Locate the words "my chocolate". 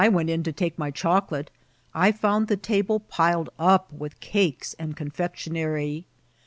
0.79-1.51